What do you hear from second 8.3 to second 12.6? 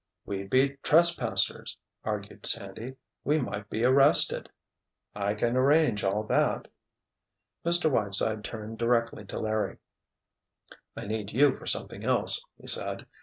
turned directly to Larry. "I need you for something else,"